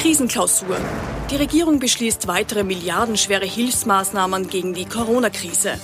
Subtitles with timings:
[0.00, 0.78] Krisenklausur.
[1.30, 5.78] Die Regierung beschließt weitere milliardenschwere Hilfsmaßnahmen gegen die Corona-Krise.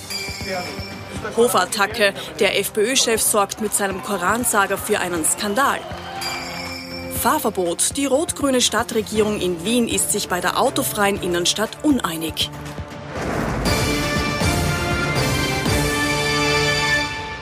[1.35, 2.15] Hofattacke.
[2.39, 5.79] Der FPÖ-Chef sorgt mit seinem Koransager für einen Skandal.
[7.21, 7.95] Fahrverbot.
[7.95, 12.49] Die rot-grüne Stadtregierung in Wien ist sich bei der autofreien Innenstadt uneinig.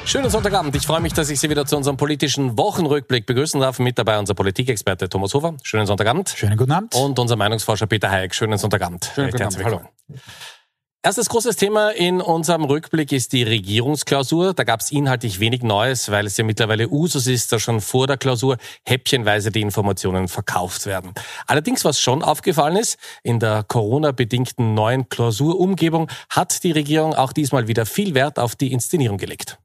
[0.06, 0.76] Schönen Sonntagabend.
[0.76, 3.80] Ich freue mich, dass ich Sie wieder zu unserem politischen Wochenrückblick begrüßen darf.
[3.80, 5.56] Mit dabei unser Politikexperte Thomas Hofer.
[5.64, 6.30] Schönen Sonntagabend.
[6.30, 6.94] Schönen guten Abend.
[6.94, 8.36] Und unser Meinungsforscher Peter Hayek.
[8.36, 9.12] Schönen Sonntagabend.
[9.16, 9.66] Schönen guten Abend.
[9.66, 9.82] Hallo.
[11.02, 14.54] Erstes großes Thema in unserem Rückblick ist die Regierungsklausur.
[14.54, 18.06] Da gab es inhaltlich wenig Neues, weil es ja mittlerweile Usus ist, dass schon vor
[18.06, 21.14] der Klausur häppchenweise die Informationen verkauft werden.
[21.48, 27.68] Allerdings, was schon aufgefallen ist, in der Corona-bedingten neuen Klausurumgebung hat die Regierung auch diesmal
[27.68, 29.60] wieder viel Wert auf die Inszenierung gelegt.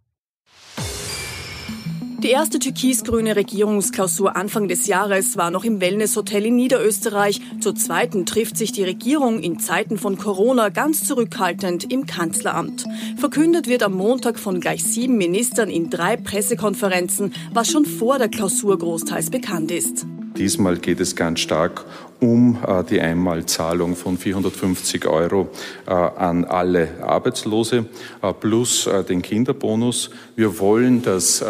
[2.23, 7.41] Die erste türkis-grüne Regierungsklausur Anfang des Jahres war noch im Wellnesshotel in Niederösterreich.
[7.61, 12.85] Zur zweiten trifft sich die Regierung in Zeiten von Corona ganz zurückhaltend im Kanzleramt.
[13.17, 18.29] Verkündet wird am Montag von gleich sieben Ministern in drei Pressekonferenzen, was schon vor der
[18.29, 20.05] Klausur großteils bekannt ist.
[20.37, 21.87] Diesmal geht es ganz stark
[22.21, 25.49] um äh, die Einmalzahlung von 450 Euro
[25.87, 27.87] äh, an alle Arbeitslose
[28.21, 30.11] äh, plus äh, den Kinderbonus.
[30.37, 31.47] Wir wollen, dass äh,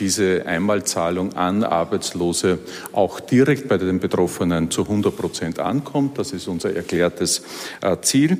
[0.00, 2.58] diese Einmalzahlung an Arbeitslose
[2.92, 6.18] auch direkt bei den Betroffenen zu 100 Prozent ankommt.
[6.18, 7.42] Das ist unser erklärtes
[7.82, 8.38] äh, Ziel.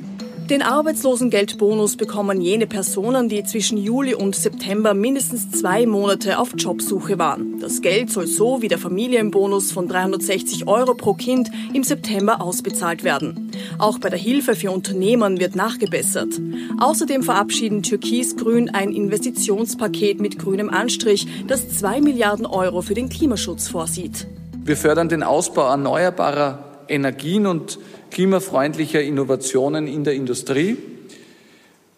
[0.51, 7.17] Den Arbeitslosengeldbonus bekommen jene Personen, die zwischen Juli und September mindestens zwei Monate auf Jobsuche
[7.17, 7.61] waren.
[7.61, 13.05] Das Geld soll so wie der Familienbonus von 360 Euro pro Kind im September ausbezahlt
[13.05, 13.49] werden.
[13.77, 16.41] Auch bei der Hilfe für Unternehmen wird nachgebessert.
[16.81, 23.69] Außerdem verabschieden Türkis-Grün ein Investitionspaket mit grünem Anstrich, das zwei Milliarden Euro für den Klimaschutz
[23.69, 24.27] vorsieht.
[24.65, 27.79] Wir fördern den Ausbau erneuerbarer Energien und
[28.11, 30.77] klimafreundlicher Innovationen in der Industrie.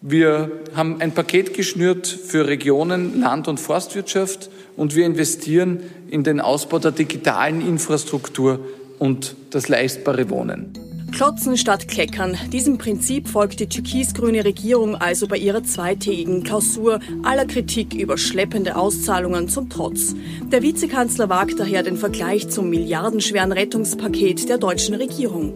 [0.00, 6.40] Wir haben ein Paket geschnürt für Regionen, Land- und Forstwirtschaft und wir investieren in den
[6.40, 8.60] Ausbau der digitalen Infrastruktur
[8.98, 10.93] und das leistbare Wohnen.
[11.14, 12.36] Klotzen statt Kleckern.
[12.52, 18.74] Diesem Prinzip folgt die türkis-grüne Regierung also bei ihrer zweitägigen Klausur aller Kritik über schleppende
[18.74, 20.16] Auszahlungen zum Trotz.
[20.50, 25.54] Der Vizekanzler wagt daher den Vergleich zum milliardenschweren Rettungspaket der deutschen Regierung.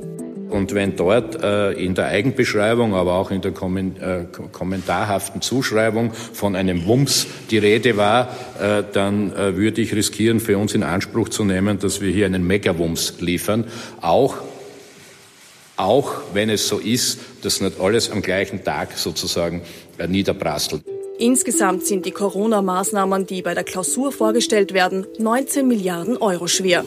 [0.49, 6.13] Und wenn dort äh, in der Eigenbeschreibung, aber auch in der Kommen äh, kommentarhaften Zuschreibung
[6.13, 8.29] von einem Wumms die Rede war,
[8.61, 12.27] äh, dann äh, würde ich riskieren, für uns in Anspruch zu nehmen, dass wir hier
[12.27, 13.65] einen Megawumms liefern.
[14.01, 14.37] Auch,
[15.79, 19.63] auch wenn es so ist, dass nicht alles am gleichen Tag sozusagen
[19.99, 20.83] äh, niederprasselt.
[21.19, 26.85] Insgesamt sind die Corona-Maßnahmen, die bei der Klausur vorgestellt werden, 19 Milliarden Euro schwer.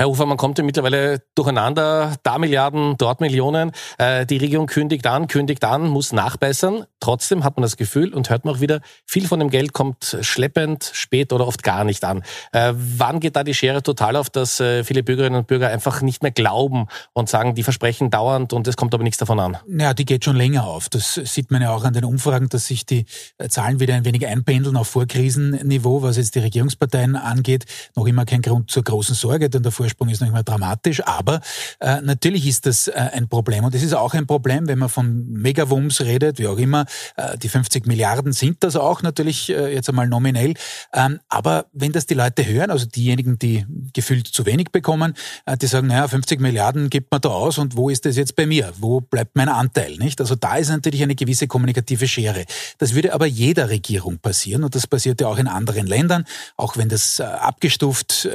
[0.00, 3.72] Herr Ufer, man kommt ja mittlerweile durcheinander, da Milliarden, dort Millionen.
[3.98, 6.86] Äh, die Regierung kündigt an, kündigt an, muss nachbessern.
[7.00, 10.16] Trotzdem hat man das Gefühl und hört man auch wieder, viel von dem Geld kommt
[10.22, 12.22] schleppend, spät oder oft gar nicht an.
[12.52, 16.00] Äh, wann geht da die Schere total auf, dass äh, viele Bürgerinnen und Bürger einfach
[16.00, 19.58] nicht mehr glauben und sagen, die versprechen dauernd und es kommt aber nichts davon an?
[19.68, 20.88] Ja, die geht schon länger auf.
[20.88, 23.04] Das sieht man ja auch an den Umfragen, dass sich die
[23.50, 27.66] Zahlen wieder ein wenig einpendeln auf Vorkrisenniveau, was jetzt die Regierungsparteien angeht.
[27.96, 31.40] Noch immer kein Grund zur großen Sorge, denn davor Vorsprung ist noch immer dramatisch, aber
[31.80, 33.64] äh, natürlich ist das äh, ein Problem.
[33.64, 36.86] Und es ist auch ein Problem, wenn man von Megawumms redet, wie auch immer.
[37.16, 40.54] Äh, die 50 Milliarden sind das auch natürlich äh, jetzt einmal nominell.
[40.92, 45.14] Ähm, aber wenn das die Leute hören, also diejenigen, die gefühlt zu wenig bekommen,
[45.46, 48.36] äh, die sagen, naja, 50 Milliarden gibt man da aus und wo ist das jetzt
[48.36, 48.72] bei mir?
[48.78, 49.96] Wo bleibt mein Anteil?
[49.96, 50.20] Nicht?
[50.20, 52.44] Also da ist natürlich eine gewisse kommunikative Schere.
[52.78, 56.24] Das würde aber jeder Regierung passieren und das passiert ja auch in anderen Ländern,
[56.56, 58.28] auch wenn das äh, abgestuft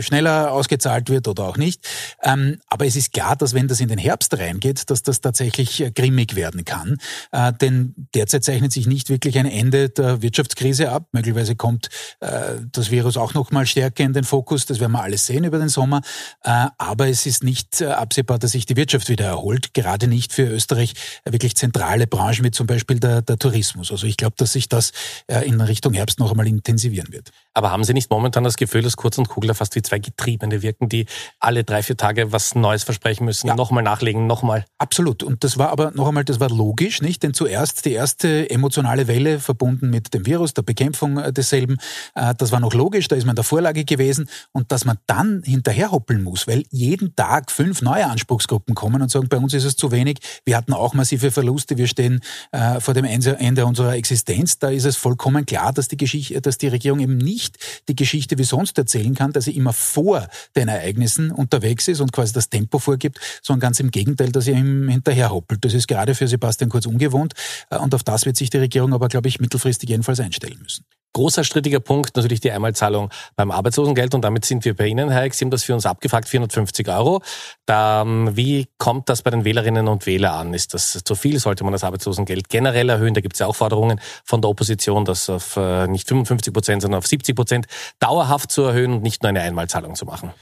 [0.00, 1.86] schneller ausgezahlt bezahlt wird oder auch nicht.
[2.22, 5.80] Ähm, aber es ist klar, dass wenn das in den Herbst reingeht, dass das tatsächlich
[5.80, 6.98] äh, grimmig werden kann.
[7.32, 11.08] Äh, denn derzeit zeichnet sich nicht wirklich ein Ende der Wirtschaftskrise ab.
[11.12, 11.88] Möglicherweise kommt
[12.20, 14.66] äh, das Virus auch noch mal stärker in den Fokus.
[14.66, 16.02] Das werden wir alles sehen über den Sommer.
[16.42, 19.74] Äh, aber es ist nicht äh, absehbar, dass sich die Wirtschaft wieder erholt.
[19.74, 20.94] Gerade nicht für Österreich
[21.24, 23.90] wirklich zentrale Branchen wie zum Beispiel der, der Tourismus.
[23.90, 24.92] Also ich glaube, dass sich das
[25.26, 27.30] äh, in Richtung Herbst noch einmal intensivieren wird.
[27.54, 30.62] Aber haben Sie nicht momentan das Gefühl, dass Kurz und Kugler fast wie zwei Getriebene
[30.62, 31.06] wirken, die
[31.40, 33.54] alle drei, vier Tage was Neues versprechen müssen, ja.
[33.54, 34.64] nochmal nachlegen, nochmal.
[34.78, 35.22] Absolut.
[35.22, 37.22] Und das war aber noch einmal, das war logisch, nicht?
[37.22, 41.78] Denn zuerst die erste emotionale Welle verbunden mit dem Virus, der Bekämpfung äh, desselben,
[42.14, 44.28] äh, das war noch logisch, da ist man in der Vorlage gewesen.
[44.52, 49.28] Und dass man dann hinterherhoppeln muss, weil jeden Tag fünf neue Anspruchsgruppen kommen und sagen,
[49.28, 52.20] bei uns ist es zu wenig, wir hatten auch massive Verluste, wir stehen
[52.52, 56.58] äh, vor dem Ende unserer Existenz, da ist es vollkommen klar, dass die Geschichte, dass
[56.58, 57.58] die Regierung eben nicht
[57.88, 62.12] die Geschichte wie sonst erzählen kann, dass sie immer vor den Ereignissen unterwegs ist und
[62.12, 65.64] quasi das Tempo vorgibt, sondern ganz im Gegenteil, dass sie ihm hinterherhoppelt.
[65.64, 67.34] Das ist gerade für Sebastian Kurz ungewohnt
[67.70, 70.84] äh, und auf das wird sich die Regierung aber, glaube ich, mittelfristig jedenfalls einstellen müssen.
[71.14, 75.24] Großer strittiger Punkt natürlich die Einmalzahlung beim Arbeitslosengeld und damit sind wir bei Ihnen, Herr
[75.24, 75.34] Eck.
[75.34, 77.22] Sie haben das für uns abgefragt, 450 Euro.
[77.66, 80.54] Da, wie kommt das bei den Wählerinnen und Wählern an?
[80.54, 81.38] Ist das zu viel?
[81.38, 83.12] Sollte man das Arbeitslosengeld generell erhöhen?
[83.12, 86.80] Da gibt es ja auch Forderungen von der Opposition, das auf äh, nicht 55 Prozent,
[86.80, 87.66] sondern auf 70 Prozent
[87.98, 90.32] dauerhaft zu erhöhen und nicht nur eine Einmalzahlung zu machen.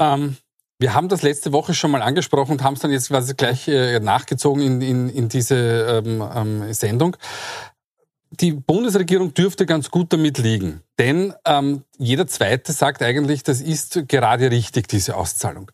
[0.00, 0.36] Ähm,
[0.78, 3.68] wir haben das letzte Woche schon mal angesprochen und haben es dann jetzt quasi gleich
[3.68, 7.16] äh, nachgezogen in, in, in diese ähm, ähm, Sendung
[8.40, 10.82] die Bundesregierung dürfte ganz gut damit liegen.
[10.98, 15.70] Denn ähm, jeder Zweite sagt eigentlich, das ist gerade richtig, diese Auszahlung.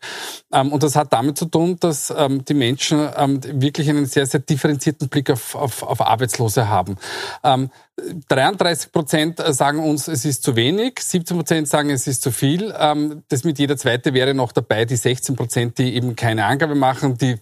[0.53, 4.25] Ähm, und das hat damit zu tun, dass ähm, die Menschen ähm, wirklich einen sehr,
[4.25, 6.97] sehr differenzierten Blick auf, auf, auf Arbeitslose haben.
[7.43, 12.31] 33 ähm, Prozent sagen uns, es ist zu wenig, 17 Prozent sagen, es ist zu
[12.31, 12.73] viel.
[13.29, 17.17] Das mit jeder Zweite wäre noch dabei, die 16 Prozent, die eben keine Angabe machen,
[17.17, 17.37] die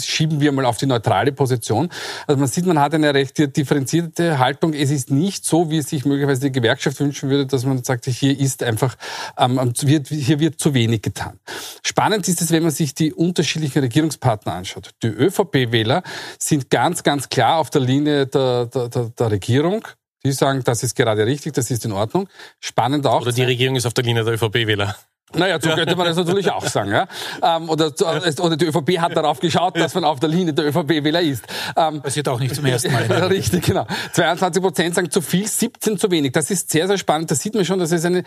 [0.00, 1.90] schieben wir mal auf die neutrale Position.
[2.26, 4.72] Also man sieht, man hat eine recht differenzierte Haltung.
[4.72, 7.93] Es ist nicht so, wie es sich möglicherweise die Gewerkschaft wünschen würde, dass man sagt,
[8.04, 8.96] hier ist einfach,
[9.38, 11.38] ähm, wird, hier wird zu wenig getan.
[11.82, 14.90] Spannend ist es, wenn man sich die unterschiedlichen Regierungspartner anschaut.
[15.02, 16.02] Die ÖVP-Wähler
[16.38, 19.86] sind ganz, ganz klar auf der Linie der, der, der, der Regierung.
[20.24, 22.28] Die sagen, das ist gerade richtig, das ist in Ordnung.
[22.58, 23.22] Spannend auch.
[23.22, 24.96] Oder die Regierung ist auf der Linie der ÖVP-Wähler.
[25.34, 26.90] Naja, so könnte man das natürlich auch sagen.
[26.90, 27.06] Ja?
[27.42, 27.92] Ähm, oder,
[28.40, 31.44] oder die ÖVP hat darauf geschaut, dass man auf der Linie der ÖVP-Wähler ist.
[31.76, 33.04] Ähm, Passiert auch nicht zum ersten Mal.
[33.24, 33.86] Richtig, genau.
[34.12, 36.32] 22 Prozent sagen zu viel, 17 zu wenig.
[36.32, 37.30] Das ist sehr, sehr spannend.
[37.30, 38.22] Da sieht man schon, dass es ein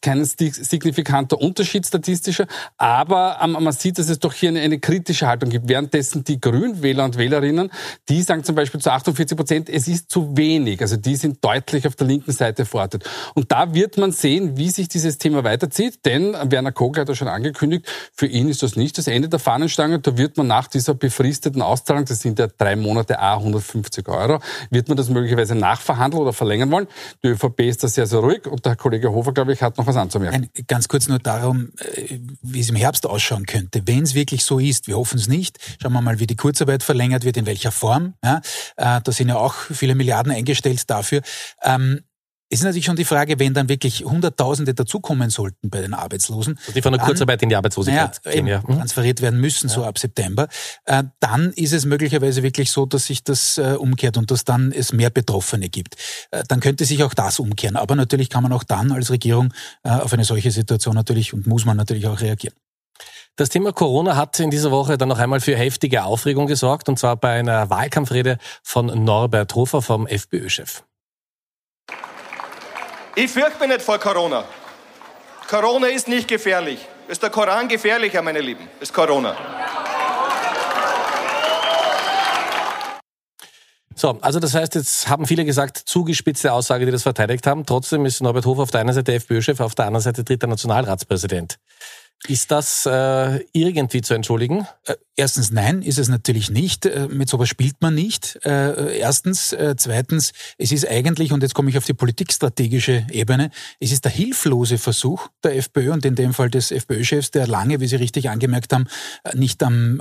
[0.00, 5.26] kein signifikanter Unterschied statistischer, aber ähm, man sieht, dass es doch hier eine, eine kritische
[5.26, 5.68] Haltung gibt.
[5.68, 7.70] Währenddessen die Grünwähler und Wählerinnen,
[8.08, 10.80] die sagen zum Beispiel zu 48 Prozent, es ist zu wenig.
[10.80, 13.04] Also die sind deutlich auf der linken Seite verortet.
[13.34, 17.14] Und da wird man sehen, wie sich dieses Thema weiterzieht, denn Werner Kogler hat ja
[17.14, 19.98] schon angekündigt, für ihn ist das nicht das Ende der Fahnenstange.
[20.00, 24.40] Da wird man nach dieser befristeten Auszahlung, das sind ja drei Monate A 150 Euro,
[24.70, 26.86] wird man das möglicherweise nachverhandeln oder verlängern wollen.
[27.22, 29.86] Die ÖVP ist da sehr, sehr ruhig und der Kollege Hofer, glaube ich, hat noch
[29.86, 30.48] was anzumerken.
[30.54, 33.82] Ein, ganz kurz nur darum, äh, wie es im Herbst ausschauen könnte.
[33.86, 36.82] Wenn es wirklich so ist, wir hoffen es nicht, schauen wir mal, wie die Kurzarbeit
[36.82, 38.14] verlängert wird, in welcher Form.
[38.24, 38.40] Ja,
[38.76, 41.22] äh, da sind ja auch viele Milliarden eingestellt dafür.
[41.62, 42.00] Ähm,
[42.48, 46.56] es ist natürlich schon die Frage, wenn dann wirklich Hunderttausende dazukommen sollten bei den Arbeitslosen.
[46.58, 48.58] Also die von der Kurzarbeit in die Arbeitslosigkeit naja, gehen, ja.
[48.60, 48.76] Mhm.
[48.76, 49.74] transferiert werden müssen, ja.
[49.74, 50.46] so ab September.
[50.84, 54.70] Äh, dann ist es möglicherweise wirklich so, dass sich das äh, umkehrt und dass dann
[54.70, 55.96] es mehr Betroffene gibt.
[56.30, 57.74] Äh, dann könnte sich auch das umkehren.
[57.74, 59.52] Aber natürlich kann man auch dann als Regierung
[59.82, 62.54] auf eine solche Situation natürlich und muss man natürlich auch reagieren.
[63.36, 66.98] Das Thema Corona hat in dieser Woche dann noch einmal für heftige Aufregung gesorgt, und
[66.98, 70.82] zwar bei einer Wahlkampfrede von Norbert Hofer vom FPÖ-Chef.
[73.18, 74.44] Ich fürchte mich nicht vor Corona.
[75.48, 76.86] Corona ist nicht gefährlich.
[77.08, 78.68] Ist der Koran gefährlicher, meine Lieben?
[78.78, 79.34] Ist Corona.
[83.94, 87.64] So, also das heißt, jetzt haben viele gesagt, zugespitzte Aussage, die das verteidigt haben.
[87.64, 91.56] Trotzdem ist Norbert Hofer auf der einen Seite FPÖ-Chef, auf der anderen Seite dritter Nationalratspräsident.
[92.28, 94.66] Ist das äh, irgendwie zu entschuldigen?
[94.84, 96.84] Äh, erstens nein, ist es natürlich nicht.
[96.84, 98.38] Äh, mit sowas spielt man nicht.
[98.44, 99.54] Äh, erstens.
[99.76, 104.12] Zweitens, es ist eigentlich, und jetzt komme ich auf die politikstrategische Ebene, es ist der
[104.12, 108.28] hilflose Versuch der FPÖ und in dem Fall des FPÖ-Chefs, der lange, wie Sie richtig
[108.28, 108.86] angemerkt haben,
[109.34, 110.00] nicht am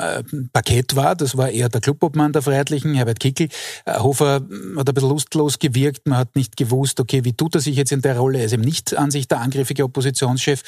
[0.52, 1.16] Parkett war.
[1.16, 3.50] Das war eher der Clubobmann der Freiheitlichen, Herbert Kickel.
[3.88, 4.42] Hofer
[4.78, 6.08] hat ein bisschen lustlos gewirkt.
[6.08, 8.40] Man hat nicht gewusst, okay, wie tut er sich jetzt in der Rolle?
[8.40, 10.62] Er ist eben nicht an sich der angriffige Oppositionschef.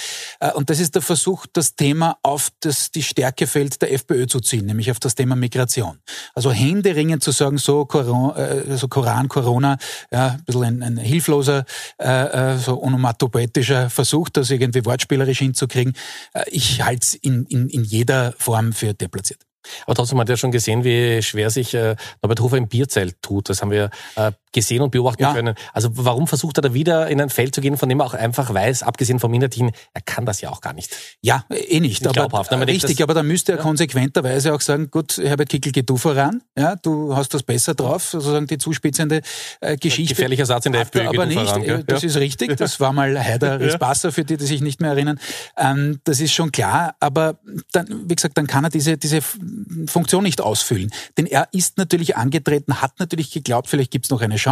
[0.55, 4.65] Und das ist der Versuch, das Thema auf das, die Stärkefeld der FPÖ zu ziehen,
[4.65, 5.99] nämlich auf das Thema Migration.
[6.33, 9.77] Also händeringend zu sagen, so, Koran, äh, so Koran, Corona,
[10.11, 11.65] ja, ein bisschen ein, ein hilfloser,
[11.99, 15.93] äh, äh so onomatopoetischer Versuch, das irgendwie wortspielerisch hinzukriegen.
[16.33, 19.47] Äh, ich halte es in, in, in jeder Form für deplatziert.
[19.85, 23.49] Aber trotzdem hat er schon gesehen, wie schwer sich äh, Norbert Hofer im Bierzelt tut.
[23.49, 25.33] Das haben wir äh, gesehen und beobachten ja.
[25.35, 25.53] können.
[25.71, 28.15] Also warum versucht er da wieder in ein Feld zu gehen, von dem er auch
[28.15, 30.95] einfach weiß, abgesehen vom Inhaltlichen, er kann das ja auch gar nicht.
[31.21, 32.03] Ja, eh nicht.
[32.03, 32.67] nicht aber, ne?
[32.67, 33.63] richtig, aber da müsste er ja.
[33.63, 38.03] konsequenterweise auch sagen, gut, Herbert Kickel, geh du voran, ja, du hast das besser drauf,
[38.09, 39.21] sozusagen die zuspitzende
[39.61, 40.15] äh, Geschichte.
[40.15, 41.07] Gefährlicher Satz in der FPÖ.
[41.07, 44.45] Aber nicht, voran, äh, das ist richtig, das war mal Heider Rispasser, für die, die
[44.45, 45.19] sich nicht mehr erinnern.
[45.55, 47.37] Ähm, das ist schon klar, aber
[47.73, 49.19] dann, wie gesagt, dann kann er diese, diese
[49.85, 50.89] Funktion nicht ausfüllen.
[51.15, 54.46] Denn er ist natürlich angetreten, hat natürlich geglaubt, vielleicht gibt es noch eine Chance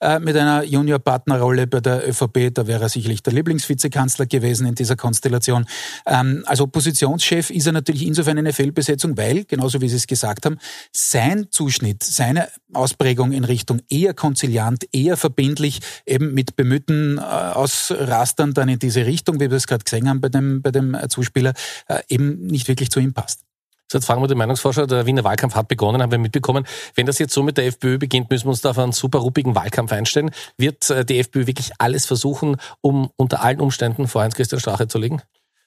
[0.00, 2.54] äh, mit einer Junior-Partnerrolle bei der ÖVP.
[2.54, 5.66] Da wäre er sicherlich der Lieblingsvizekanzler gewesen in dieser Konstellation.
[6.06, 10.46] Ähm, als Oppositionschef ist er natürlich insofern eine Fehlbesetzung, weil, genauso wie Sie es gesagt
[10.46, 10.58] haben,
[10.92, 18.54] sein Zuschnitt, seine Ausprägung in Richtung eher konziliant, eher verbindlich, eben mit bemühten äh, Ausrastern
[18.54, 21.54] dann in diese Richtung, wie wir es gerade gesehen haben bei dem, bei dem Zuspieler,
[21.88, 23.49] äh, eben nicht wirklich zu ihm passt.
[23.90, 26.64] So, jetzt fragen wir den Meinungsforscher, der Wiener Wahlkampf hat begonnen, haben wir mitbekommen.
[26.94, 29.18] Wenn das jetzt so mit der FPÖ beginnt, müssen wir uns da auf einen super
[29.18, 30.30] ruppigen Wahlkampf einstellen.
[30.56, 34.98] Wird äh, die FPÖ wirklich alles versuchen, um unter allen Umständen vor Heinz-Christian Strache zu
[34.98, 35.22] legen?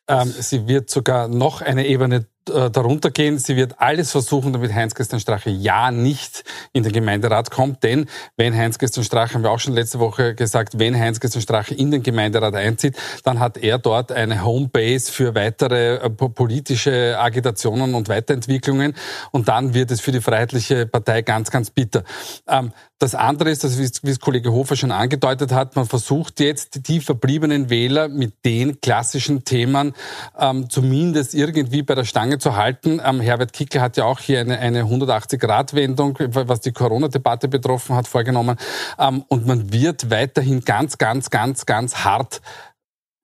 [0.08, 3.38] Ähm, sie wird sogar noch eine Ebene äh, darunter gehen.
[3.38, 7.84] Sie wird alles versuchen, damit Heinz-Christian Strache ja nicht in den Gemeinderat kommt.
[7.84, 8.08] Denn
[8.38, 12.04] wenn Heinz-Christian Strache, haben wir auch schon letzte Woche gesagt, wenn Heinz-Christian Strache in den
[12.04, 18.94] Gemeinderat einzieht, dann hat er dort eine Homebase für weitere äh, politische Agitationen und Weiterentwicklungen.
[19.32, 22.04] Und dann wird es für die Freiheitliche Partei ganz, ganz bitter.
[22.48, 22.72] Ähm,
[23.04, 27.02] das andere ist, dass, wie es Kollege Hofer schon angedeutet hat, man versucht jetzt die
[27.02, 29.94] verbliebenen Wähler mit den klassischen Themen
[30.40, 33.02] ähm, zumindest irgendwie bei der Stange zu halten.
[33.04, 38.08] Ähm, Herbert Kickl hat ja auch hier eine, eine 180-Grad-Wendung, was die Corona-Debatte betroffen hat,
[38.08, 38.58] vorgenommen.
[39.00, 42.42] Ähm, und man wird weiterhin ganz, ganz, ganz, ganz hart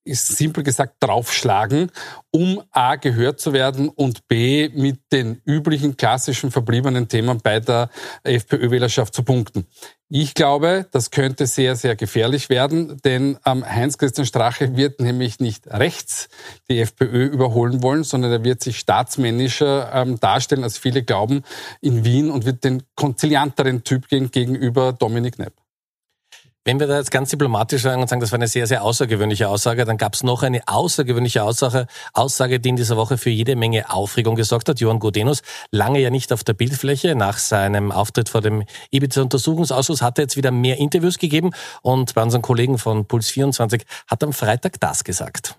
[0.05, 1.91] ist simpel gesagt draufschlagen,
[2.31, 7.89] um A gehört zu werden und B mit den üblichen klassischen verbliebenen Themen bei der
[8.23, 9.67] FPÖ-Wählerschaft zu punkten.
[10.11, 15.67] Ich glaube, das könnte sehr, sehr gefährlich werden, denn ähm, Heinz-Christian Strache wird nämlich nicht
[15.67, 16.29] rechts
[16.67, 21.43] die FPÖ überholen wollen, sondern er wird sich staatsmännischer ähm, darstellen, als viele glauben,
[21.79, 25.53] in Wien und wird den konzilianteren Typ gehen gegenüber Dominik Nepp.
[26.69, 29.49] Wenn wir da jetzt ganz diplomatisch sagen und sagen, das war eine sehr, sehr außergewöhnliche
[29.49, 33.55] Aussage, dann gab es noch eine außergewöhnliche Aussage, Aussage, die in dieser Woche für jede
[33.55, 34.79] Menge Aufregung gesorgt hat.
[34.79, 40.19] Johann Godenus, lange ja nicht auf der Bildfläche, nach seinem Auftritt vor dem Ibiza-Untersuchungsausschuss hat
[40.19, 44.31] er jetzt wieder mehr Interviews gegeben und bei unseren Kollegen von Puls 24 hat am
[44.31, 45.55] Freitag das gesagt.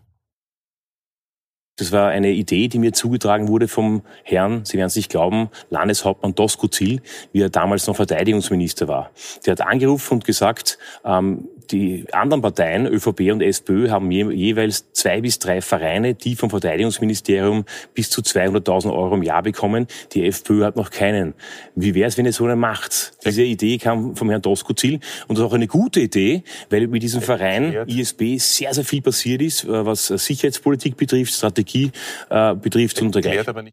[1.80, 5.48] Das war eine Idee, die mir zugetragen wurde vom Herrn, Sie werden es nicht glauben,
[5.70, 7.00] Landeshauptmann Dosko Ziel,
[7.32, 9.10] wie er damals noch Verteidigungsminister war.
[9.46, 14.92] Der hat angerufen und gesagt, ähm, die anderen Parteien, ÖVP und SPÖ, haben je, jeweils
[14.92, 19.86] zwei bis drei Vereine, die vom Verteidigungsministerium bis zu 200.000 Euro im Jahr bekommen.
[20.12, 21.34] Die FPÖ hat noch keinen.
[21.74, 23.12] Wie wäre es, wenn ihr so eine macht?
[23.24, 27.02] Diese Idee kam vom Herrn Doskozil und das ist auch eine gute Idee, weil mit
[27.02, 31.90] diesem Verein ISB sehr, sehr viel passiert ist, äh, was Sicherheitspolitik betrifft, Strategie
[32.28, 33.70] äh, betrifft und dergleichen.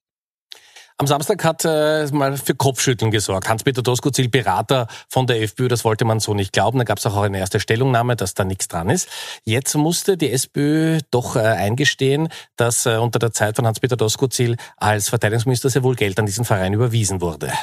[0.99, 3.47] Am Samstag hat äh, mal für Kopfschütteln gesorgt.
[3.47, 6.79] Hans-Peter Doskozil, Berater von der FPÖ, das wollte man so nicht glauben.
[6.79, 9.07] Da gab es auch eine erste Stellungnahme, dass da nichts dran ist.
[9.43, 14.57] Jetzt musste die SPÖ doch äh, eingestehen, dass äh, unter der Zeit von Hans-Peter Doskozil
[14.75, 17.53] als Verteidigungsminister sehr wohl Geld an diesen Verein überwiesen wurde.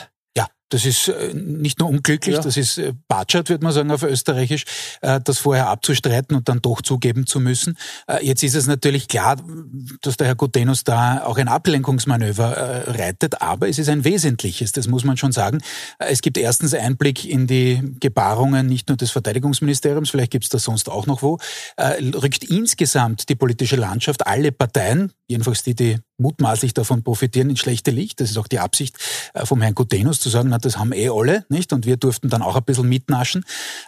[0.75, 2.43] Das ist äh, nicht nur unglücklich, ja.
[2.43, 4.65] das ist äh, Batschert, würde man sagen auf Österreichisch,
[5.03, 7.79] äh, das vorher abzustreiten und dann doch zugeben zu müssen.
[8.23, 9.37] Jetzt ist es natürlich klar,
[10.03, 14.89] dass der Herr Gutenus da auch ein Ablenkungsmanöver reitet, aber es ist ein wesentliches, das
[14.89, 15.61] muss man schon sagen.
[15.99, 20.65] Es gibt erstens Einblick in die Gebarungen nicht nur des Verteidigungsministeriums, vielleicht gibt es das
[20.65, 21.39] sonst auch noch wo,
[21.79, 27.91] rückt insgesamt die politische Landschaft, alle Parteien, jedenfalls die, die mutmaßlich davon profitieren, ins schlechte
[27.91, 28.21] Licht.
[28.21, 28.97] Das ist auch die Absicht
[29.45, 31.73] vom Herrn Gutenus zu sagen, na, das haben eh alle, nicht?
[31.73, 33.45] Und wir durften dann auch ein bisschen mitnaschen.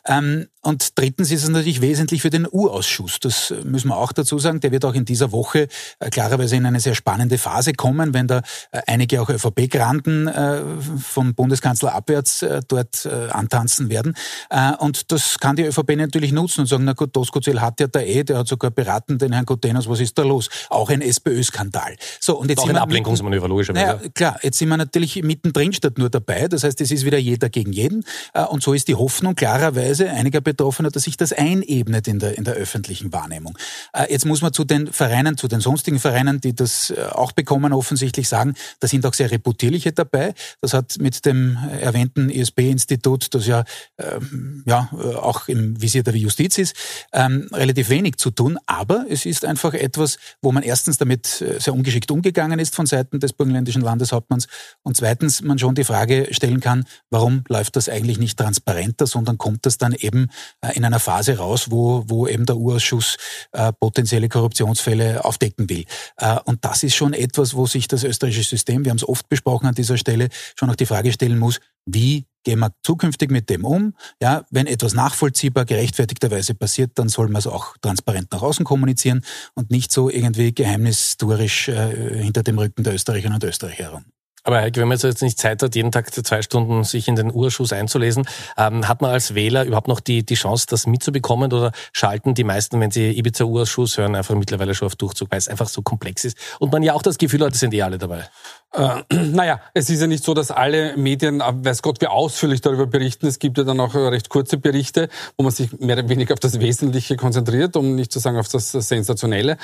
[0.07, 3.21] Ähm, und drittens ist es natürlich wesentlich für den U-Ausschuss.
[3.21, 4.59] Das müssen wir auch dazu sagen.
[4.59, 5.69] Der wird auch in dieser Woche
[6.01, 8.39] äh, klarerweise in eine sehr spannende Phase kommen, wenn da
[8.73, 10.63] äh, einige auch ÖVP-Granten äh,
[11.01, 14.17] vom Bundeskanzler abwärts äh, dort äh, antanzen werden.
[14.51, 17.87] Äh, und das kann die ÖVP natürlich nutzen und sagen, na gut, Doskozil hat ja
[17.87, 20.49] da eh, der hat sogar beraten den Herrn Kotenas, was ist da los?
[20.69, 21.97] Auch ein SPÖ-Skandal.
[22.19, 23.87] So, und jetzt auch ein Ablenkungsmanöver, logischerweise.
[23.87, 26.49] Naja, klar, jetzt sind wir natürlich mittendrin statt nur dabei.
[26.49, 28.05] Das heißt, es ist wieder jeder gegen jeden.
[28.35, 32.37] Äh, und so ist die Hoffnung klarerweise einiger Betroffener, dass sich das einebnet in der,
[32.37, 33.57] in der öffentlichen Wahrnehmung.
[33.93, 37.33] Äh, jetzt muss man zu den Vereinen, zu den sonstigen Vereinen, die das äh, auch
[37.33, 40.35] bekommen, offensichtlich sagen, da sind auch sehr reputierliche dabei.
[40.61, 43.65] Das hat mit dem erwähnten ISB-Institut, das ja,
[43.99, 46.75] ähm, ja auch im Visier der Justiz ist,
[47.13, 48.59] ähm, relativ wenig zu tun.
[48.67, 53.21] Aber es ist einfach etwas, wo man erstens damit sehr ungeschickt umgegangen ist von Seiten
[53.21, 54.49] des burgenländischen Landeshauptmanns
[54.83, 59.07] und zweitens man schon die Frage stellt, stellen kann, warum läuft das eigentlich nicht transparenter,
[59.07, 60.29] sondern kommt das dann eben
[60.61, 63.17] äh, in einer Phase raus, wo, wo eben der Urausschuss
[63.53, 65.85] äh, potenzielle Korruptionsfälle aufdecken will.
[66.19, 69.29] Äh, und das ist schon etwas, wo sich das österreichische System, wir haben es oft
[69.29, 73.51] besprochen an dieser Stelle, schon auch die Frage stellen muss, wie gehen wir zukünftig mit
[73.51, 73.95] dem um?
[74.23, 79.23] Ja, wenn etwas nachvollziehbar, gerechtfertigterweise passiert, dann soll man es auch transparent nach außen kommunizieren
[79.55, 84.05] und nicht so irgendwie geheimnistuerisch äh, hinter dem Rücken der Österreicherinnen und Österreicher herum.
[84.47, 87.35] Aber Heike, wenn man jetzt nicht Zeit hat, jeden Tag zwei Stunden sich in den
[87.35, 91.73] Urschuss einzulesen, ähm, hat man als Wähler überhaupt noch die, die Chance, das mitzubekommen oder
[91.93, 95.67] schalten die meisten, wenn sie Ibiza-Urschuss hören, einfach mittlerweile schon auf Durchzug, weil es einfach
[95.69, 98.29] so komplex ist und man ja auch das Gefühl hat, es sind eh alle dabei?
[98.73, 102.61] Äh, naja, es ist ja nicht so, dass alle Medien, äh, weiß Gott, wie ausführlich
[102.61, 103.27] darüber berichten.
[103.27, 106.41] Es gibt ja dann auch recht kurze Berichte, wo man sich mehr oder weniger auf
[106.41, 109.57] das Wesentliche konzentriert, um nicht zu sagen auf das Sensationelle.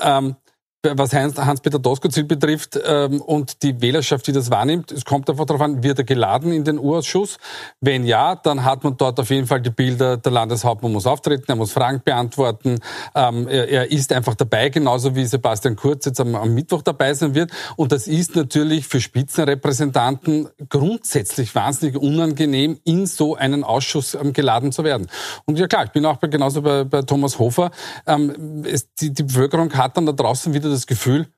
[0.00, 0.36] Ähm,
[0.82, 5.62] was Hans-Peter Doskozil betrifft ähm, und die Wählerschaft, die das wahrnimmt, es kommt einfach darauf
[5.62, 7.38] an, wird er geladen in den Urausschuss?
[7.80, 11.44] Wenn ja, dann hat man dort auf jeden Fall die Bilder, der Landeshauptmann muss auftreten,
[11.46, 12.80] er muss Fragen beantworten,
[13.14, 17.14] ähm, er, er, ist einfach dabei, genauso wie Sebastian Kurz jetzt am, am, Mittwoch dabei
[17.14, 17.52] sein wird.
[17.76, 24.72] Und das ist natürlich für Spitzenrepräsentanten grundsätzlich wahnsinnig unangenehm, in so einen Ausschuss ähm, geladen
[24.72, 25.06] zu werden.
[25.44, 27.70] Und ja klar, ich bin auch bei, genauso bei, bei Thomas Hofer,
[28.06, 31.28] ähm, es, die, die Bevölkerung hat dann da draußen wieder das Gefühl,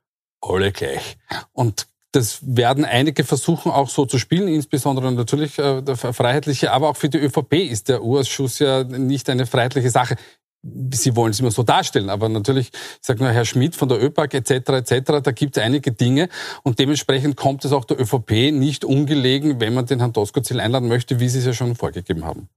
[0.41, 1.17] alle gleich.
[1.53, 6.91] Und das werden einige versuchen auch so zu spielen, insbesondere natürlich äh, der Freiheitliche, aber
[6.91, 10.17] auch für die ÖVP ist der Urausschuss ja nicht eine freiheitliche Sache.
[10.93, 14.03] Sie wollen es immer so darstellen, aber natürlich, ich sage nur Herr Schmidt von der
[14.03, 14.50] ÖPAG etc.
[14.50, 15.21] etc.
[15.23, 16.29] Da gibt es einige Dinge
[16.62, 20.88] und dementsprechend kommt es auch der ÖVP nicht ungelegen, wenn man den Herrn Doskozil einladen
[20.88, 22.49] möchte, wie Sie es ja schon vorgegeben haben.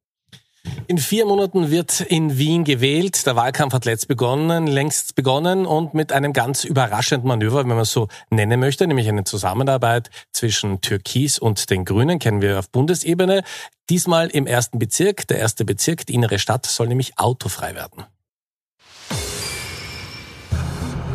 [0.90, 3.26] In vier Monaten wird in Wien gewählt.
[3.26, 7.80] Der Wahlkampf hat letzt begonnen, längst begonnen und mit einem ganz überraschenden Manöver, wenn man
[7.80, 12.70] es so nennen möchte, nämlich eine Zusammenarbeit zwischen Türkis und den Grünen, kennen wir auf
[12.70, 13.44] Bundesebene.
[13.90, 15.28] Diesmal im ersten Bezirk.
[15.28, 18.06] Der erste Bezirk, die innere Stadt, soll nämlich autofrei werden.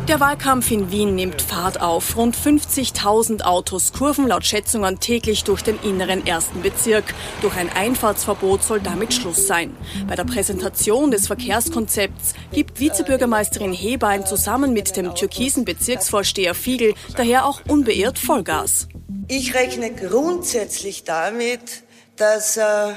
[0.09, 2.17] Der Wahlkampf in Wien nimmt Fahrt auf.
[2.17, 7.05] Rund 50.000 Autos kurven laut Schätzungen täglich durch den inneren ersten Bezirk.
[7.39, 9.73] Durch ein Einfahrtsverbot soll damit Schluss sein.
[10.05, 17.45] Bei der Präsentation des Verkehrskonzepts gibt Vizebürgermeisterin Hebein zusammen mit dem türkisen Bezirksvorsteher Fiegel daher
[17.45, 18.89] auch unbeirrt Vollgas.
[19.29, 21.83] Ich rechne grundsätzlich damit,
[22.17, 22.93] dass äh,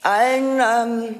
[0.00, 1.14] allen ähm,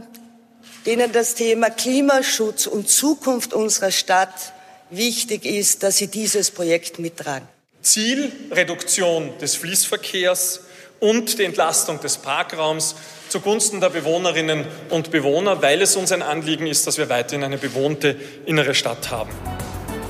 [0.87, 4.54] denen das Thema Klimaschutz und Zukunft unserer Stadt
[4.97, 7.49] wichtig ist, dass sie dieses Projekt mittragen.
[7.83, 10.61] Ziel Reduktion des Fließverkehrs
[11.01, 12.95] und die Entlastung des Parkraums
[13.29, 17.59] zugunsten der Bewohnerinnen und Bewohner, weil es uns ein Anliegen ist, dass wir weiterhin eine
[17.59, 19.31] bewohnte innere Stadt haben.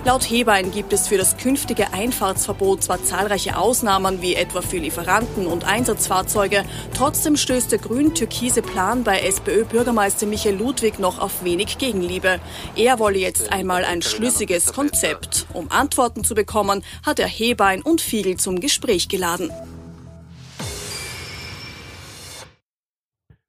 [0.06, 5.46] Laut Hebein gibt es für das künftige Einfahrtsverbot zwar zahlreiche Ausnahmen, wie etwa für Lieferanten
[5.46, 6.62] und Einsatzfahrzeuge,
[6.92, 12.38] trotzdem stößt der grün-türkise Plan bei SPÖ-Bürgermeister Michael Ludwig noch auf wenig Gegenliebe.
[12.76, 15.46] Er wolle jetzt einmal ein schlüssiges Konzept.
[15.54, 19.50] Um Antworten zu bekommen, hat er Hebein und Fiegel zum Gespräch geladen.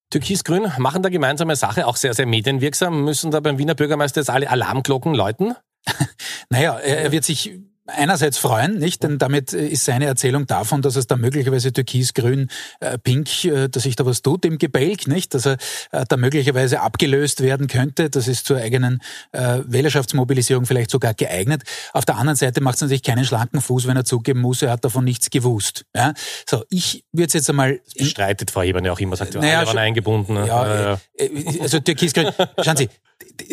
[0.09, 3.03] Türkis-Grün machen da gemeinsame Sache, auch sehr, sehr medienwirksam.
[3.03, 5.55] Müssen da beim Wiener Bürgermeister jetzt alle Alarmglocken läuten?
[6.50, 9.04] naja, er, er wird sich einerseits freuen, nicht?
[9.04, 13.67] Denn damit ist seine Erzählung davon, dass es da möglicherweise türkis, grün, äh, pink, äh,
[13.69, 15.34] dass sich da was tut im Gebälk, nicht?
[15.34, 15.58] Dass er
[15.91, 18.10] äh, da möglicherweise abgelöst werden könnte.
[18.10, 21.63] Das ist zur eigenen äh, Wählerschaftsmobilisierung vielleicht sogar geeignet.
[21.93, 24.71] Auf der anderen Seite macht es natürlich keinen schlanken Fuß, wenn er zugeben muss, er
[24.71, 25.86] hat davon nichts gewusst.
[25.95, 26.13] Ja?
[26.50, 27.80] So, ich würde jetzt einmal...
[27.86, 30.36] Das bestreitet Frau Ebene auch immer, sagt, naja, alle waren eingebunden.
[30.36, 31.28] Ja, äh,
[31.62, 32.32] also türkis-grün,
[32.63, 32.89] schauen Sie,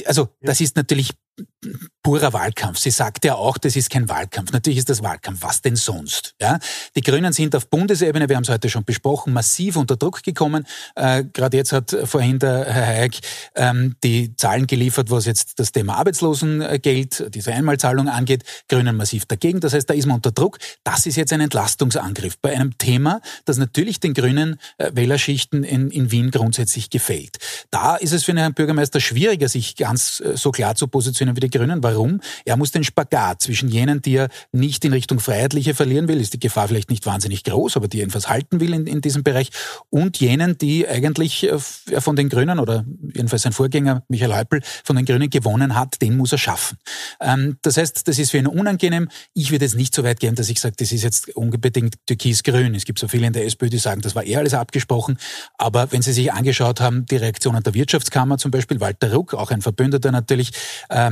[0.06, 1.10] also das ist natürlich
[2.02, 2.78] purer Wahlkampf.
[2.78, 4.52] Sie sagt ja auch, das ist kein Wahlkampf.
[4.52, 5.42] Natürlich ist das Wahlkampf.
[5.42, 6.34] Was denn sonst?
[6.40, 6.58] Ja?
[6.96, 10.66] Die Grünen sind auf Bundesebene, wir haben es heute schon besprochen, massiv unter Druck gekommen.
[10.96, 13.20] Äh, Gerade jetzt hat vorhin der Herr Hayek
[13.54, 18.42] ähm, die Zahlen geliefert, was jetzt das Thema Arbeitslosengeld, diese Einmalzahlung angeht.
[18.68, 19.60] Grünen massiv dagegen.
[19.60, 20.58] Das heißt, da ist man unter Druck.
[20.82, 25.90] Das ist jetzt ein Entlastungsangriff bei einem Thema, das natürlich den grünen äh, Wählerschichten in,
[25.90, 27.38] in Wien grundsätzlich gefällt.
[27.70, 31.40] Da ist es für einen Bürgermeister schwieriger, sich ganz äh, so klar zu positionieren wie
[31.40, 31.82] die Grünen.
[31.82, 32.20] Warum?
[32.44, 36.34] Er muss den Spagat zwischen jenen, die er nicht in Richtung Freiheitliche verlieren will, ist
[36.34, 39.22] die Gefahr vielleicht nicht wahnsinnig groß, aber die er jedenfalls halten will in, in diesem
[39.22, 39.50] Bereich,
[39.90, 44.96] und jenen, die eigentlich äh, von den Grünen oder jedenfalls sein Vorgänger Michael Häupl von
[44.96, 46.78] den Grünen gewonnen hat, den muss er schaffen.
[47.20, 49.08] Ähm, das heißt, das ist für ihn unangenehm.
[49.34, 52.74] Ich würde jetzt nicht so weit gehen, dass ich sage, das ist jetzt unbedingt türkis-grün.
[52.74, 55.18] Es gibt so viele in der SPÖ, die sagen, das war eher alles abgesprochen.
[55.58, 59.50] Aber wenn Sie sich angeschaut haben, die Reaktionen der Wirtschaftskammer zum Beispiel, Walter Ruck, auch
[59.50, 60.52] ein Verbündeter natürlich,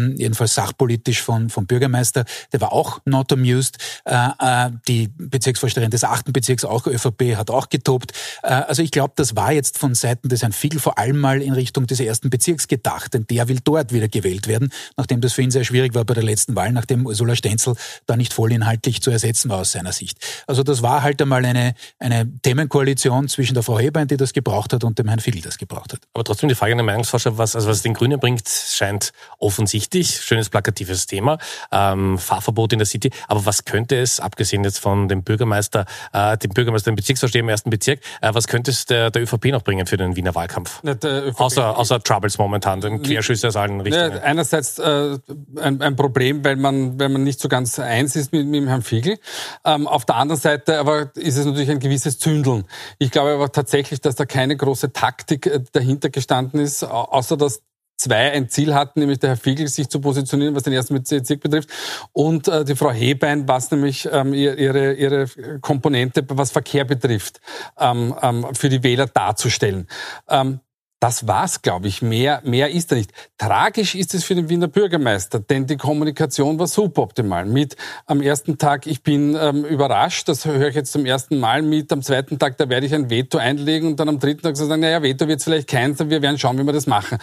[0.01, 2.25] ähm, jedenfalls sachpolitisch von, vom Bürgermeister.
[2.53, 3.79] Der war auch not amused.
[4.05, 8.13] Äh, äh, die Bezirksvorsteherin des achten Bezirks, auch ÖVP, hat auch getobt.
[8.43, 11.43] Äh, also ich glaube, das war jetzt von Seiten des Herrn Fiegel vor allem mal
[11.43, 15.33] in Richtung des ersten Bezirks gedacht, denn der will dort wieder gewählt werden, nachdem das
[15.33, 17.75] für ihn sehr schwierig war bei der letzten Wahl, nachdem Ursula Stenzel
[18.07, 20.19] da nicht vollinhaltlich zu ersetzen war aus seiner Sicht.
[20.47, 24.73] Also das war halt einmal eine, eine Themenkoalition zwischen der Frau Hebein, die das gebraucht
[24.73, 26.01] hat, und dem Herrn Fiegel, das gebraucht hat.
[26.15, 29.90] Aber trotzdem die Frage an den Meinungsforscher, was, also was den Grünen bringt, scheint offensichtlich.
[29.95, 31.39] Schönes plakatives Thema.
[31.73, 33.11] Ähm, Fahrverbot in der City.
[33.29, 37.49] Aber was könnte es, abgesehen jetzt von dem Bürgermeister, äh, dem Bürgermeister, dem Bezirksvorsteher im
[37.49, 40.81] ersten Bezirk, äh, was könnte es der, der ÖVP noch bringen für den Wiener Wahlkampf?
[40.83, 40.97] Na,
[41.37, 44.13] außer, außer Troubles momentan, den Querschüsse aus allen Richtungen.
[44.13, 45.19] Ja, einerseits äh,
[45.61, 48.69] ein, ein, Problem, weil man, weil man nicht so ganz eins ist mit, mit dem
[48.69, 49.19] Herrn Fiegel.
[49.65, 52.65] Ähm, auf der anderen Seite aber ist es natürlich ein gewisses Zündeln.
[52.99, 57.63] Ich glaube aber tatsächlich, dass da keine große Taktik äh, dahinter gestanden ist, außer dass
[58.01, 61.41] zwei ein Ziel hatten, nämlich der Herr Fiegel sich zu positionieren, was den ersten Bezirk
[61.41, 61.71] betrifft,
[62.13, 65.27] und äh, die Frau Hebein, was nämlich ähm, ihre, ihre
[65.61, 67.41] Komponente, was Verkehr betrifft,
[67.79, 69.87] ähm, ähm, für die Wähler darzustellen.
[70.29, 70.61] Ähm,
[71.01, 72.03] das war's, glaube ich.
[72.03, 73.11] Mehr, mehr ist da nicht.
[73.39, 77.47] Tragisch ist es für den Wiener Bürgermeister, denn die Kommunikation war suboptimal.
[77.47, 81.63] Mit am ersten Tag, ich bin ähm, überrascht, das höre ich jetzt zum ersten Mal
[81.63, 81.91] mit.
[81.91, 84.83] Am zweiten Tag, da werde ich ein Veto einlegen und dann am dritten Tag sagen,
[84.83, 87.17] naja, Veto wird vielleicht keins, wir werden schauen, wie wir das machen.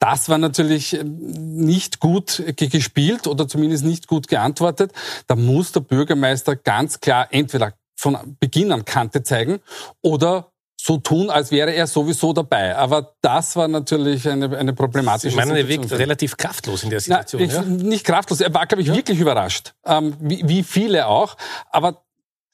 [0.00, 4.92] Das war natürlich ähm, nicht gut gespielt oder zumindest nicht gut geantwortet.
[5.28, 9.60] Da muss der Bürgermeister ganz klar entweder von Beginn an Kante zeigen
[10.02, 10.49] oder
[10.82, 12.76] so tun, als wäre er sowieso dabei.
[12.76, 15.82] Aber das war natürlich eine, eine problematische ich meine, Situation.
[15.82, 17.42] Er wirkt relativ kraftlos in der Situation.
[17.42, 17.62] Na, ich, ja?
[17.62, 18.94] Nicht kraftlos, er war, glaube ich, ja.
[18.94, 19.74] wirklich überrascht.
[19.84, 21.36] Ähm, wie, wie viele auch.
[21.70, 22.02] Aber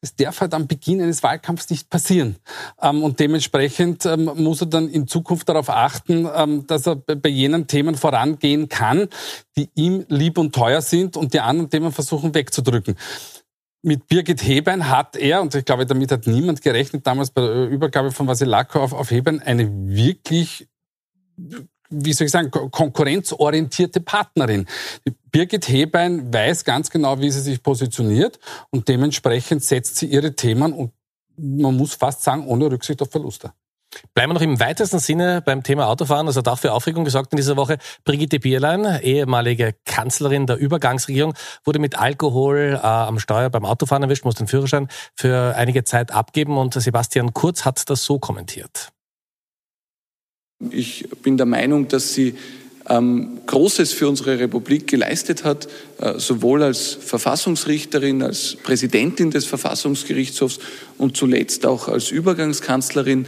[0.00, 2.36] das darf halt am Beginn eines Wahlkampfs nicht passieren.
[2.82, 7.28] Ähm, und dementsprechend ähm, muss er dann in Zukunft darauf achten, ähm, dass er bei
[7.28, 9.08] jenen Themen vorangehen kann,
[9.56, 12.96] die ihm lieb und teuer sind und die anderen Themen versuchen wegzudrücken
[13.86, 17.68] mit Birgit Hebein hat er, und ich glaube, damit hat niemand gerechnet, damals bei der
[17.68, 20.66] Übergabe von Vasilako auf, auf Hebein, eine wirklich,
[21.88, 24.66] wie soll ich sagen, konkurrenzorientierte Partnerin.
[25.30, 30.72] Birgit Hebein weiß ganz genau, wie sie sich positioniert und dementsprechend setzt sie ihre Themen
[30.72, 30.92] und
[31.36, 33.52] man muss fast sagen, ohne Rücksicht auf Verluste.
[34.14, 36.26] Bleiben wir noch im weitesten Sinne beim Thema Autofahren.
[36.26, 37.78] Das hat auch für Aufregung gesorgt in dieser Woche.
[38.04, 44.24] Brigitte Bierlein, ehemalige Kanzlerin der Übergangsregierung, wurde mit Alkohol äh, am Steuer beim Autofahren erwischt,
[44.24, 48.92] muss den Führerschein für einige Zeit abgeben und Sebastian Kurz hat das so kommentiert.
[50.70, 52.34] Ich bin der Meinung, dass sie
[52.88, 60.60] ähm, Großes für unsere Republik geleistet hat, äh, sowohl als Verfassungsrichterin, als Präsidentin des Verfassungsgerichtshofs
[60.98, 63.26] und zuletzt auch als Übergangskanzlerin.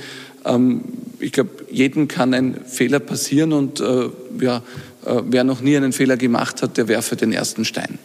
[0.49, 0.83] Ähm,
[1.21, 4.09] ich glaube, jedem kann ein Fehler passieren und äh,
[4.41, 4.59] ja,
[5.05, 7.99] äh, wer noch nie einen Fehler gemacht hat, der werfe den ersten Stein.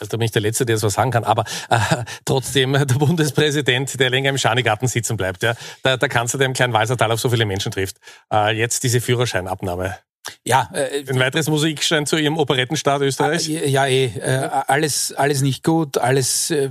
[0.00, 1.22] Also da bin ich der Letzte, der das sagen kann.
[1.22, 1.78] Aber äh,
[2.24, 6.54] trotzdem, der Bundespräsident, der länger im Schanigarten sitzen bleibt, ja, der, der Kanzler, der im
[6.54, 7.98] kleinen Walsertal auf so viele Menschen trifft,
[8.32, 9.96] äh, jetzt diese Führerscheinabnahme.
[10.44, 13.48] Ja, äh, ein weiteres Musikstein zu Ihrem Operettenstaat Österreich?
[13.48, 16.70] Äh, ja, eh, äh, alles, alles nicht gut, alles, äh,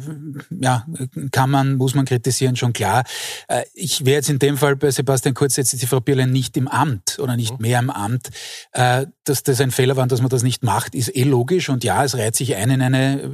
[0.49, 0.85] ja,
[1.31, 3.03] kann man, muss man kritisieren, schon klar.
[3.47, 6.31] Äh, ich wäre jetzt in dem Fall bei Sebastian Kurz jetzt ist die Frau Birlein
[6.31, 7.61] nicht im Amt oder nicht mhm.
[7.61, 8.29] mehr im Amt.
[8.71, 11.83] Äh, dass das ein Fehler war, dass man das nicht macht, ist eh logisch und
[11.83, 13.29] ja, es reiht sich ein in eine äh,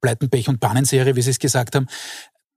[0.00, 1.88] Pleitenpech- und Pannenserie, wie Sie es gesagt haben.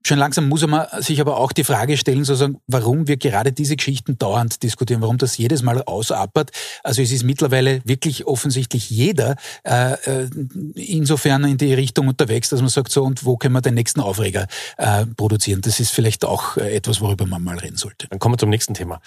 [0.05, 3.75] Schon langsam muss man sich aber auch die Frage stellen, sozusagen, warum wir gerade diese
[3.75, 6.51] Geschichten dauernd diskutieren, warum das jedes Mal ausapert.
[6.83, 10.29] Also es ist mittlerweile wirklich offensichtlich jeder äh, äh,
[10.75, 13.99] insofern in die Richtung unterwegs, dass man sagt, so und wo können wir den nächsten
[13.99, 15.61] Aufreger äh, produzieren?
[15.61, 18.07] Das ist vielleicht auch äh, etwas, worüber man mal reden sollte.
[18.07, 19.01] Dann kommen wir zum nächsten Thema.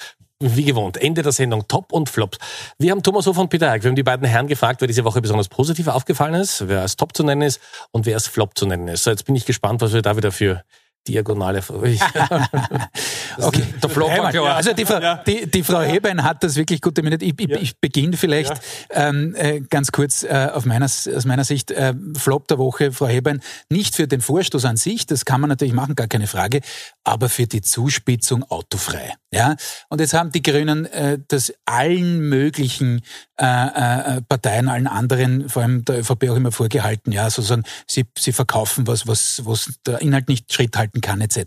[0.45, 2.37] Wie gewohnt, Ende der Sendung Top und Flops.
[2.77, 5.05] Wir haben Thomas Hofer und Peter Eick, wir haben die beiden Herren gefragt, wer diese
[5.05, 7.61] Woche besonders positiv aufgefallen ist, wer als Top zu nennen ist
[7.93, 9.05] und wer als Flop zu nennen ist.
[9.05, 10.65] So, jetzt bin ich gespannt, was wir da wieder für
[11.09, 11.63] Diagonale.
[13.39, 14.57] okay, der Flop war klar.
[14.57, 17.23] Also die, Frau, die, die Frau Hebein hat das wirklich gut dominiert.
[17.23, 17.59] Ich, ich, ja.
[17.59, 18.53] ich beginne vielleicht
[18.91, 21.71] ähm, äh, ganz kurz äh, auf meiner, aus meiner Sicht.
[21.71, 25.49] Äh, Flop der Woche, Frau Hebein, nicht für den Vorstoß an sich, das kann man
[25.49, 26.61] natürlich machen, gar keine Frage,
[27.05, 29.15] aber für die Zuspitzung autofrei.
[29.33, 29.57] Ja?
[29.89, 33.03] Und jetzt haben die Grünen äh, das allen möglichen
[33.39, 38.05] äh, äh, Parteien, allen anderen, vor allem der ÖVP auch immer vorgehalten, ja, sozusagen, sie,
[38.17, 41.39] sie verkaufen was, was, was der Inhalt nicht Schritt halten kann, etc.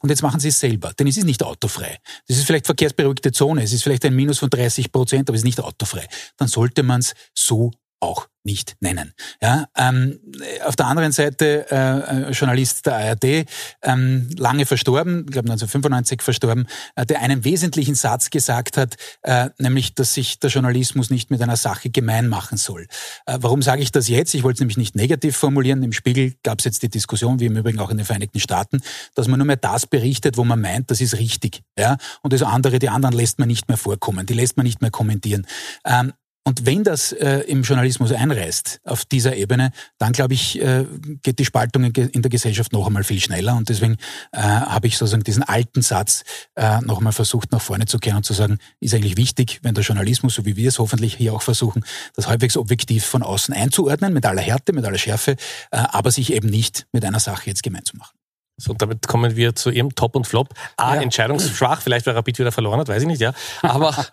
[0.00, 1.98] Und jetzt machen sie es selber, denn es ist nicht autofrei.
[2.26, 5.40] Das ist vielleicht verkehrsberuhigte Zone, es ist vielleicht ein Minus von 30 Prozent, aber es
[5.40, 6.06] ist nicht autofrei.
[6.36, 9.12] Dann sollte man es so auch nicht nennen.
[9.42, 10.20] Ja, ähm,
[10.64, 13.46] auf der anderen Seite äh, äh Journalist der ARD,
[13.82, 19.50] ähm, lange verstorben, ich glaube 1995 verstorben, äh, der einen wesentlichen Satz gesagt hat, äh,
[19.58, 22.86] nämlich, dass sich der Journalismus nicht mit einer Sache gemein machen soll.
[23.26, 24.32] Äh, warum sage ich das jetzt?
[24.34, 25.82] Ich wollte es nämlich nicht negativ formulieren.
[25.82, 28.80] Im Spiegel gab es jetzt die Diskussion, wie im Übrigen auch in den Vereinigten Staaten,
[29.14, 31.60] dass man nur mehr das berichtet, wo man meint, das ist richtig.
[31.78, 31.98] Ja?
[32.22, 34.90] Und das andere, die anderen lässt man nicht mehr vorkommen, die lässt man nicht mehr
[34.90, 35.46] kommentieren.
[35.84, 36.12] Ähm,
[36.48, 40.86] und wenn das äh, im Journalismus einreißt auf dieser Ebene, dann glaube ich, äh,
[41.22, 43.54] geht die Spaltung in, der Gesellschaft noch einmal viel schneller.
[43.54, 43.98] Und deswegen
[44.32, 48.16] äh, habe ich sozusagen diesen alten Satz äh, noch einmal versucht, nach vorne zu kehren
[48.16, 51.34] und zu sagen, ist eigentlich wichtig, wenn der Journalismus, so wie wir es hoffentlich hier
[51.34, 51.84] auch versuchen,
[52.14, 55.36] das halbwegs objektiv von außen einzuordnen, mit aller Härte, mit aller Schärfe, äh,
[55.70, 58.16] aber sich eben nicht mit einer Sache jetzt gemein zu machen.
[58.60, 60.48] So, damit kommen wir zu ihrem Top und Flop.
[60.76, 61.02] A, ja.
[61.02, 63.32] entscheidungsschwach, vielleicht weil Rapid wieder verloren hat, weiß ich nicht, ja.
[63.62, 63.94] Aber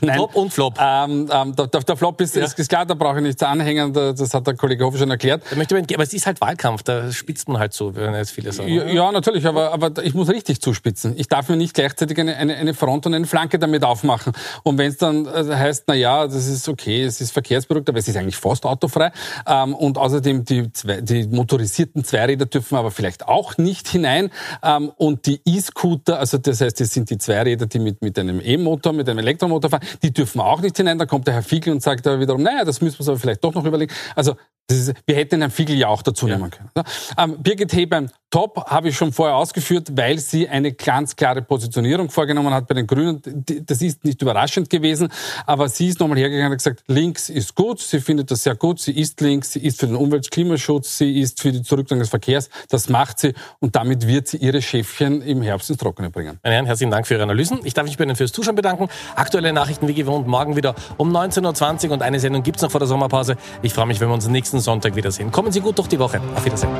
[0.16, 0.78] Top und Flop.
[0.78, 2.44] Ähm, ähm, der, der, Flop ist, ja.
[2.44, 5.44] ist, klar, da brauche ich nichts anhängen, das hat der Kollege Hofer schon erklärt.
[5.48, 8.32] Da möchte man, aber es ist halt Wahlkampf, da spitzt man halt so, wenn jetzt
[8.32, 8.68] viele sagen.
[8.68, 11.14] Ja, ja, natürlich, aber, aber ich muss richtig zuspitzen.
[11.16, 14.34] Ich darf mir nicht gleichzeitig eine, eine, eine Front und eine Flanke damit aufmachen.
[14.62, 17.98] Und wenn es dann äh, heißt, na ja, das ist okay, es ist verkehrsberuhigt, aber
[17.98, 19.10] es ist eigentlich fast autofrei.
[19.46, 24.30] Ähm, und außerdem die, die motorisierten Zweiräder dürfen aber vielleicht auch nicht nicht hinein.
[24.62, 28.40] Ähm, und die E-Scooter, also das heißt, das sind die Zweiräder, die mit, mit einem
[28.42, 30.98] E-Motor, mit einem Elektromotor fahren, die dürfen auch nicht hinein.
[30.98, 33.18] Da kommt der Herr Fiegel und sagt aber wiederum, naja, das müssen wir uns aber
[33.18, 33.92] vielleicht doch noch überlegen.
[34.16, 34.34] Also
[34.76, 36.36] ist, wir hätten Herrn Fiegel ja auch dazu ja.
[36.36, 36.70] nehmen können.
[37.18, 42.10] Ähm, Birgit Hebein, top, habe ich schon vorher ausgeführt, weil sie eine ganz klare Positionierung
[42.10, 43.20] vorgenommen hat bei den Grünen.
[43.66, 45.08] Das ist nicht überraschend gewesen,
[45.46, 48.80] aber sie ist nochmal hergegangen und gesagt, links ist gut, sie findet das sehr gut,
[48.80, 52.50] sie ist links, sie ist für den Umwelt-Klimaschutz, sie ist für die Zurückdrängung des Verkehrs,
[52.68, 56.38] das macht sie und damit wird sie ihre Schäfchen im Herbst ins Trockene bringen.
[56.42, 57.60] Meine Herren, herzlichen Dank für Ihre Analysen.
[57.64, 58.88] Ich darf mich bei Ihnen fürs Zuschauen bedanken.
[59.16, 62.70] Aktuelle Nachrichten wie gewohnt morgen wieder um 19.20 Uhr und eine Sendung gibt es noch
[62.70, 63.36] vor der Sommerpause.
[63.62, 64.28] Ich freue mich, wenn wir uns
[64.60, 65.30] nächsten Sonntag wiedersehen.
[65.30, 66.20] Kommen Sie gut durch die Woche.
[66.34, 66.70] Auf Wiedersehen.